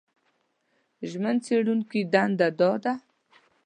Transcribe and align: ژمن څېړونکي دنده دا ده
ژمن 1.09 1.35
څېړونکي 1.45 1.99
دنده 2.13 2.47
دا 2.59 2.71
ده 2.83 2.93